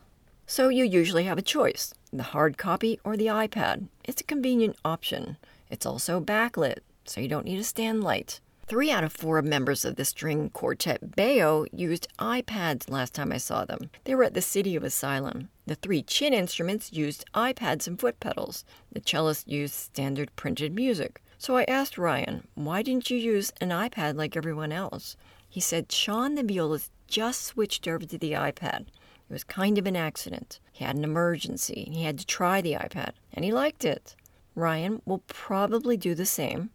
So 0.50 0.70
you 0.70 0.84
usually 0.84 1.26
have 1.26 1.38
a 1.38 1.44
choice 1.44 1.94
the 2.12 2.24
hard 2.24 2.58
copy 2.58 3.00
or 3.04 3.16
the 3.16 3.28
iPad. 3.28 3.88
It's 4.04 4.22
a 4.22 4.24
convenient 4.24 4.78
option. 4.84 5.38
It's 5.70 5.86
also 5.86 6.20
backlit, 6.20 6.80
so 7.06 7.22
you 7.22 7.28
don't 7.28 7.46
need 7.46 7.60
a 7.60 7.64
stand 7.64 8.04
light. 8.04 8.40
Three 8.66 8.90
out 8.90 9.04
of 9.04 9.14
four 9.14 9.44
members 9.44 9.86
of 9.86 9.96
the 9.96 10.04
string 10.04 10.50
quartet 10.50 11.12
Beo 11.12 11.68
used 11.72 12.08
iPads 12.18 12.90
last 12.90 13.14
time 13.14 13.32
I 13.32 13.38
saw 13.38 13.64
them. 13.64 13.92
They 14.06 14.16
were 14.16 14.24
at 14.24 14.34
the 14.34 14.42
City 14.42 14.76
of 14.76 14.84
Asylum. 14.84 15.50
The 15.68 15.76
three 15.76 16.02
chin 16.02 16.34
instruments 16.34 16.92
used 16.92 17.26
iPads 17.36 17.86
and 17.86 18.00
foot 18.00 18.20
pedals. 18.20 18.66
The 18.92 19.02
cellist 19.02 19.48
used 19.48 19.76
standard 19.76 20.36
printed 20.36 20.74
music. 20.74 21.22
So 21.38 21.58
I 21.58 21.64
asked 21.66 22.00
Ryan, 22.00 22.48
why 22.56 22.82
didn't 22.82 23.12
you 23.12 23.20
use 23.20 23.54
an 23.62 23.70
iPad 23.70 24.16
like 24.16 24.36
everyone 24.36 24.72
else? 24.72 25.16
He 25.48 25.60
said 25.60 25.92
Sean 25.92 26.34
the 26.34 26.44
violist 26.44 26.92
just 27.08 27.44
switched 27.44 27.88
over 27.88 28.08
to 28.08 28.18
the 28.18 28.32
iPad. 28.32 28.88
It 29.30 29.34
was 29.34 29.44
kind 29.44 29.78
of 29.78 29.86
an 29.86 29.96
accident. 29.96 30.60
He 30.72 30.84
had 30.84 30.96
an 30.96 31.04
emergency. 31.04 31.90
He 31.92 32.04
had 32.04 32.18
to 32.18 32.26
try 32.26 32.62
the 32.62 32.74
iPad, 32.74 33.12
and 33.32 33.46
he 33.46 33.52
liked 33.52 33.86
it. 33.86 34.16
Ryan 34.56 35.02
will 35.06 35.20
probably 35.28 35.98
do 35.98 36.16
the 36.16 36.26
same, 36.26 36.72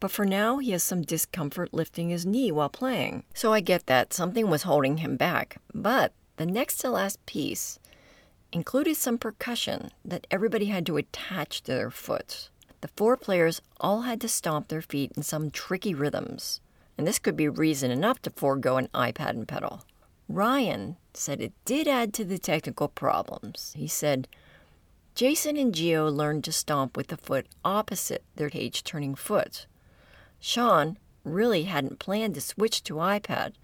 but 0.00 0.10
for 0.10 0.24
now 0.24 0.58
he 0.58 0.70
has 0.70 0.82
some 0.82 1.02
discomfort 1.02 1.74
lifting 1.74 2.08
his 2.08 2.24
knee 2.24 2.50
while 2.50 2.70
playing. 2.70 3.24
So 3.34 3.52
I 3.52 3.60
get 3.60 3.86
that 3.86 4.14
something 4.14 4.48
was 4.48 4.62
holding 4.62 4.98
him 4.98 5.16
back. 5.16 5.58
But 5.74 6.14
the 6.36 6.46
next 6.46 6.78
to 6.78 6.90
last 6.90 7.24
piece 7.26 7.78
included 8.50 8.96
some 8.96 9.18
percussion 9.18 9.90
that 10.02 10.26
everybody 10.30 10.66
had 10.66 10.86
to 10.86 10.96
attach 10.96 11.62
to 11.62 11.72
their 11.72 11.90
foot. 11.90 12.48
The 12.80 12.88
four 12.88 13.18
players 13.18 13.60
all 13.78 14.02
had 14.02 14.22
to 14.22 14.28
stomp 14.28 14.68
their 14.68 14.80
feet 14.80 15.12
in 15.16 15.22
some 15.22 15.50
tricky 15.50 15.94
rhythms, 15.94 16.62
and 16.96 17.06
this 17.06 17.18
could 17.18 17.36
be 17.36 17.48
reason 17.48 17.90
enough 17.90 18.22
to 18.22 18.30
forego 18.30 18.78
an 18.78 18.88
iPad 18.94 19.30
and 19.30 19.46
pedal. 19.46 19.84
Ryan 20.32 20.96
said 21.12 21.40
it 21.40 21.52
did 21.64 21.88
add 21.88 22.14
to 22.14 22.24
the 22.24 22.38
technical 22.38 22.86
problems. 22.86 23.74
He 23.76 23.88
said, 23.88 24.28
Jason 25.16 25.56
and 25.56 25.74
Geo 25.74 26.08
learned 26.08 26.44
to 26.44 26.52
stomp 26.52 26.96
with 26.96 27.08
the 27.08 27.16
foot 27.16 27.46
opposite 27.64 28.22
their 28.36 28.48
page 28.48 28.84
turning 28.84 29.16
foot. 29.16 29.66
Sean 30.38 30.98
really 31.24 31.64
hadn't 31.64 31.98
planned 31.98 32.36
to 32.36 32.40
switch 32.40 32.84
to 32.84 32.94
iPad, 32.94 33.54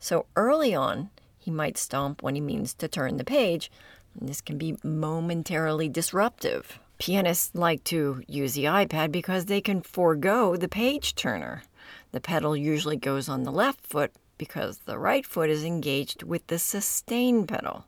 so 0.00 0.26
early 0.34 0.74
on, 0.74 1.10
he 1.38 1.50
might 1.50 1.78
stomp 1.78 2.24
when 2.24 2.34
he 2.34 2.40
means 2.40 2.74
to 2.74 2.88
turn 2.88 3.16
the 3.16 3.24
page. 3.24 3.70
And 4.18 4.28
this 4.28 4.40
can 4.40 4.58
be 4.58 4.76
momentarily 4.82 5.88
disruptive. 5.88 6.80
Pianists 6.98 7.54
like 7.54 7.84
to 7.84 8.22
use 8.26 8.54
the 8.54 8.64
iPad 8.64 9.12
because 9.12 9.44
they 9.46 9.60
can 9.60 9.80
forego 9.80 10.56
the 10.56 10.68
page 10.68 11.14
turner. 11.14 11.62
The 12.10 12.20
pedal 12.20 12.56
usually 12.56 12.96
goes 12.96 13.28
on 13.28 13.44
the 13.44 13.52
left 13.52 13.86
foot 13.86 14.12
because 14.40 14.78
the 14.86 14.98
right 14.98 15.26
foot 15.26 15.50
is 15.50 15.64
engaged 15.64 16.22
with 16.22 16.46
the 16.46 16.58
sustain 16.58 17.46
pedal. 17.46 17.84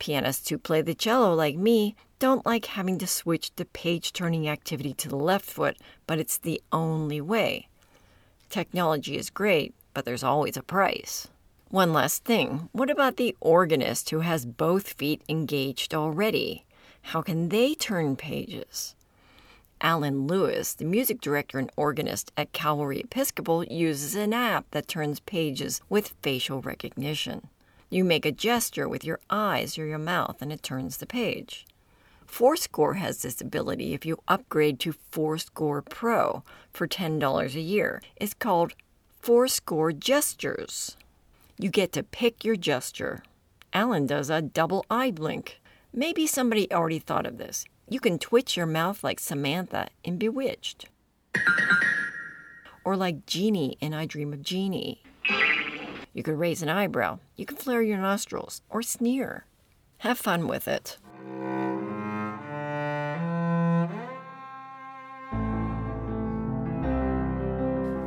Pianists 0.00 0.48
who 0.48 0.58
play 0.58 0.82
the 0.82 0.92
cello, 0.92 1.32
like 1.32 1.56
me, 1.56 1.94
don't 2.18 2.44
like 2.44 2.66
having 2.66 2.98
to 2.98 3.06
switch 3.06 3.54
the 3.54 3.64
page 3.64 4.12
turning 4.12 4.48
activity 4.48 4.92
to 4.94 5.08
the 5.08 5.16
left 5.16 5.44
foot, 5.44 5.76
but 6.08 6.18
it's 6.18 6.36
the 6.36 6.60
only 6.72 7.20
way. 7.20 7.68
Technology 8.50 9.16
is 9.16 9.30
great, 9.30 9.72
but 9.94 10.04
there's 10.04 10.24
always 10.24 10.56
a 10.56 10.64
price. 10.64 11.28
One 11.70 11.92
last 11.92 12.24
thing 12.24 12.68
what 12.72 12.90
about 12.90 13.16
the 13.16 13.36
organist 13.40 14.10
who 14.10 14.18
has 14.18 14.44
both 14.44 14.94
feet 14.94 15.22
engaged 15.28 15.94
already? 15.94 16.64
How 17.02 17.22
can 17.22 17.50
they 17.50 17.76
turn 17.76 18.16
pages? 18.16 18.96
Alan 19.84 20.26
Lewis, 20.26 20.72
the 20.72 20.84
music 20.86 21.20
director 21.20 21.58
and 21.58 21.70
organist 21.76 22.32
at 22.38 22.54
Calvary 22.54 23.00
Episcopal, 23.00 23.64
uses 23.64 24.14
an 24.14 24.32
app 24.32 24.64
that 24.70 24.88
turns 24.88 25.20
pages 25.20 25.82
with 25.90 26.14
facial 26.22 26.62
recognition. 26.62 27.48
You 27.90 28.02
make 28.02 28.24
a 28.24 28.32
gesture 28.32 28.88
with 28.88 29.04
your 29.04 29.20
eyes 29.28 29.76
or 29.76 29.84
your 29.84 29.98
mouth 29.98 30.40
and 30.40 30.50
it 30.50 30.62
turns 30.62 30.96
the 30.96 31.06
page. 31.06 31.66
forScore 32.26 32.96
has 32.96 33.20
this 33.20 33.42
ability 33.42 33.92
if 33.92 34.06
you 34.06 34.16
upgrade 34.26 34.80
to 34.80 34.94
forScore 35.12 35.84
Pro 35.84 36.42
for 36.72 36.88
$10 36.88 37.54
a 37.54 37.60
year. 37.60 38.00
It's 38.16 38.32
called 38.32 38.72
forScore 39.22 39.96
Gestures. 39.96 40.96
You 41.58 41.68
get 41.68 41.92
to 41.92 42.02
pick 42.02 42.42
your 42.42 42.56
gesture. 42.56 43.22
Alan 43.74 44.06
does 44.06 44.30
a 44.30 44.40
double 44.40 44.86
eye 44.88 45.10
blink. 45.10 45.60
Maybe 45.92 46.26
somebody 46.26 46.72
already 46.72 47.00
thought 47.00 47.26
of 47.26 47.36
this. 47.36 47.66
You 47.86 48.00
can 48.00 48.18
twitch 48.18 48.56
your 48.56 48.64
mouth 48.64 49.04
like 49.04 49.20
Samantha 49.20 49.88
in 50.02 50.16
Bewitched. 50.16 50.86
Or 52.82 52.96
like 52.96 53.26
Jeannie 53.26 53.76
in 53.78 53.92
I 53.92 54.06
Dream 54.06 54.32
of 54.32 54.42
Jeannie. 54.42 55.02
You 56.14 56.22
could 56.22 56.38
raise 56.38 56.62
an 56.62 56.70
eyebrow. 56.70 57.18
You 57.36 57.44
can 57.44 57.58
flare 57.58 57.82
your 57.82 57.98
nostrils 57.98 58.62
or 58.70 58.80
sneer. 58.80 59.44
Have 59.98 60.18
fun 60.18 60.48
with 60.48 60.66
it. 60.66 60.96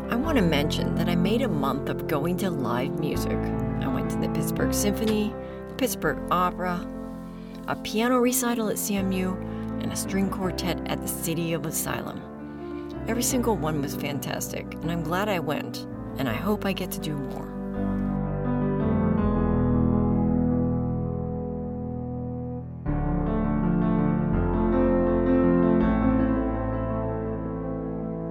I 0.10 0.16
want 0.16 0.38
to 0.38 0.44
mention 0.44 0.96
that 0.96 1.08
I 1.08 1.16
made 1.16 1.44
a 1.44 1.48
month 1.48 1.90
of 1.90 2.08
going 2.08 2.38
to 2.38 2.50
live 2.50 2.98
music. 3.00 3.38
I 3.82 3.88
went 3.88 4.10
to 4.10 4.18
the 4.18 4.30
Pittsburgh 4.30 4.74
Symphony, 4.74 5.36
the 5.68 5.76
Pittsburgh 5.76 6.18
Opera, 6.32 6.84
a 7.68 7.76
piano 7.76 8.18
recital 8.18 8.70
at 8.70 8.78
CMU, 8.78 9.56
and 9.82 9.92
a 9.92 9.96
string 9.96 10.30
quartet 10.30 10.80
at 10.88 11.02
the 11.02 11.08
City 11.08 11.54
of 11.54 11.66
Asylum. 11.66 12.22
Every 13.08 13.24
single 13.24 13.56
one 13.56 13.82
was 13.82 13.96
fantastic, 13.96 14.74
and 14.76 14.92
I'm 14.92 15.04
glad 15.04 15.30
I 15.30 15.40
went, 15.40 15.88
and 16.18 16.28
I 16.28 16.34
hope 16.34 16.66
I 16.66 16.74
get 16.74 16.92
to 16.92 17.00
do 17.00 17.16
more. 17.16 17.46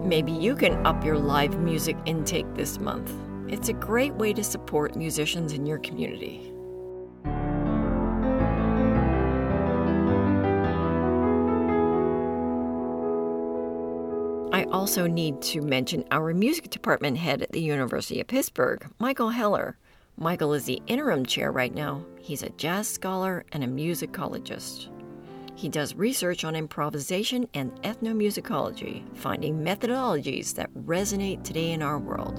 Maybe 0.07 0.33
you 0.33 0.55
can 0.55 0.87
up 0.87 1.05
your 1.05 1.19
live 1.19 1.59
music 1.59 1.97
intake 2.07 2.47
this 2.55 2.79
month. 2.79 3.13
It's 3.49 3.69
a 3.69 3.73
great 3.73 4.15
way 4.15 4.33
to 4.33 4.45
support 4.45 4.95
musicians 4.97 5.53
in 5.53 5.67
your 5.67 5.79
community. 5.79 6.56
I 14.57 14.65
also 14.73 15.07
need 15.07 15.43
to 15.43 15.61
mention 15.61 16.07
our 16.11 16.33
music 16.33 16.71
department 16.71 17.19
head 17.19 17.43
at 17.43 17.53
the 17.53 17.61
University 17.61 18.23
of 18.23 18.27
Pittsburgh, 18.27 18.91
Michael 18.99 19.29
Heller. 19.29 19.77
Michael 20.17 20.55
is 20.55 20.65
the 20.65 20.81
interim 20.87 21.27
chair 21.27 21.53
right 21.53 21.75
now. 21.75 22.03
He's 22.19 22.43
a 22.43 22.49
jazz 22.49 22.89
scholar 22.89 23.45
and 23.53 23.63
a 23.63 23.67
musicologist. 23.67 24.89
He 25.57 25.69
does 25.69 25.95
research 25.95 26.43
on 26.43 26.57
improvisation 26.57 27.47
and 27.53 27.71
ethnomusicology, 27.83 29.05
finding 29.15 29.63
methodologies 29.63 30.55
that 30.55 30.73
resonate 30.73 31.45
today 31.45 31.73
in 31.73 31.83
our 31.83 31.99
world. 31.99 32.39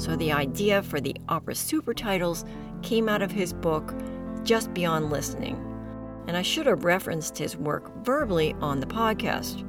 So, 0.00 0.14
the 0.14 0.30
idea 0.30 0.84
for 0.84 1.00
the 1.00 1.16
opera 1.28 1.56
super 1.56 1.94
titles 1.94 2.44
came 2.82 3.08
out 3.08 3.22
of 3.22 3.32
his 3.32 3.52
book, 3.52 3.92
Just 4.46 4.72
Beyond 4.72 5.10
Listening. 5.10 5.56
And 6.28 6.36
I 6.36 6.42
should 6.42 6.66
have 6.66 6.84
referenced 6.84 7.36
his 7.36 7.56
work 7.56 7.92
verbally 8.04 8.54
on 8.60 8.78
the 8.78 8.86
podcast. 8.86 9.68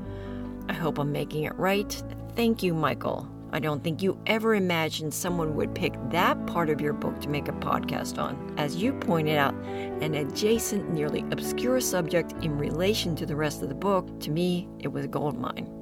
I 0.70 0.74
hope 0.74 1.00
I'm 1.00 1.12
making 1.12 1.46
it 1.46 1.56
right. 1.56 1.92
Thank 2.36 2.62
you, 2.62 2.76
Michael. 2.76 3.28
I 3.52 3.60
don't 3.60 3.84
think 3.84 4.04
you 4.04 4.22
ever 4.28 4.54
imagined 4.54 5.16
someone 5.16 5.56
would 5.56 5.74
pick 5.74 5.96
that 6.12 6.46
part 6.46 6.70
of 6.70 6.80
your 6.80 6.94
book 6.94 7.20
to 7.22 7.30
make 7.30 7.48
a 7.48 7.54
podcast 7.54 8.22
on. 8.22 8.54
As 8.58 8.76
you 8.76 8.94
pointed 8.94 9.38
out, 9.38 9.56
an 9.56 10.14
adjacent, 10.14 10.92
nearly 10.92 11.26
obscure 11.32 11.82
subject 11.82 12.34
in 12.44 12.56
relation 12.56 13.16
to 13.16 13.26
the 13.26 13.36
rest 13.36 13.64
of 13.64 13.70
the 13.70 13.76
book, 13.76 14.20
to 14.20 14.30
me, 14.30 14.68
it 14.78 14.90
was 14.90 15.06
a 15.06 15.08
gold 15.08 15.40
mine. 15.40 15.77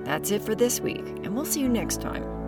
That's 0.03 0.31
it 0.31 0.41
for 0.41 0.55
this 0.55 0.81
week, 0.81 1.07
and 1.23 1.34
we'll 1.34 1.45
see 1.45 1.62
you 1.62 1.69
next 1.69 2.01
time. 2.01 2.40